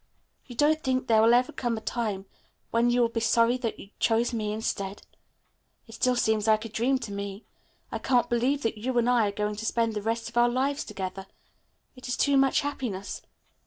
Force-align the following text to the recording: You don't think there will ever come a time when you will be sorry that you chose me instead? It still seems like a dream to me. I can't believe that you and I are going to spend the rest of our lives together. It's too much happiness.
You 0.47 0.55
don't 0.55 0.81
think 0.83 1.05
there 1.05 1.21
will 1.21 1.35
ever 1.35 1.51
come 1.51 1.77
a 1.77 1.81
time 1.81 2.25
when 2.71 2.89
you 2.89 3.01
will 3.01 3.09
be 3.09 3.19
sorry 3.19 3.55
that 3.57 3.77
you 3.77 3.91
chose 3.99 4.33
me 4.33 4.51
instead? 4.51 5.03
It 5.85 5.93
still 5.93 6.15
seems 6.15 6.47
like 6.47 6.65
a 6.65 6.69
dream 6.69 6.97
to 6.97 7.11
me. 7.11 7.45
I 7.91 7.99
can't 7.99 8.27
believe 8.27 8.63
that 8.63 8.79
you 8.79 8.97
and 8.97 9.07
I 9.07 9.27
are 9.27 9.31
going 9.31 9.57
to 9.57 9.65
spend 9.67 9.93
the 9.93 10.01
rest 10.01 10.27
of 10.27 10.37
our 10.37 10.49
lives 10.49 10.83
together. 10.85 11.27
It's 11.95 12.17
too 12.17 12.35
much 12.35 12.61
happiness. 12.61 13.21